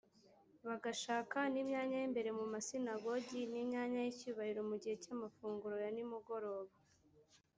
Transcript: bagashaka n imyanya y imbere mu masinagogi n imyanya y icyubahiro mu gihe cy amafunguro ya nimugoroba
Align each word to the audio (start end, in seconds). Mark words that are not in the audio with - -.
bagashaka 0.67 1.37
n 1.53 1.55
imyanya 1.61 1.97
y 2.01 2.05
imbere 2.09 2.29
mu 2.37 2.45
masinagogi 2.53 3.41
n 3.51 3.55
imyanya 3.61 3.99
y 4.05 4.09
icyubahiro 4.13 4.61
mu 4.69 4.75
gihe 4.81 4.95
cy 5.03 5.11
amafunguro 5.15 5.75
ya 5.83 5.89
nimugoroba 5.95 6.73